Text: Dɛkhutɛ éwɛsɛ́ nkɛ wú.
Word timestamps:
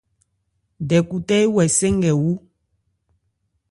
Dɛkhutɛ 0.87 1.35
éwɛsɛ́ 1.45 1.89
nkɛ 1.95 2.11
wú. 2.21 2.31